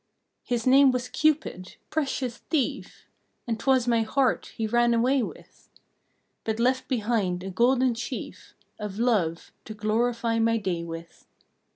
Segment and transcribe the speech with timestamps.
[0.43, 3.05] His name was Cupid precious thief!
[3.45, 5.69] And twas my heart he ran away with,
[6.43, 11.27] But left behind a golden sheaf Of Love to glorify my day with.